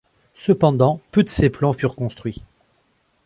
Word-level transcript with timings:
Cependant 0.33 0.99
peu 1.11 1.21
de 1.21 1.29
ses 1.29 1.51
plans 1.51 1.73
furent 1.73 1.93
construits. 1.93 2.41